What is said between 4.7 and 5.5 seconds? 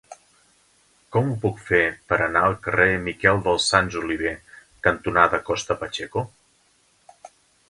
cantonada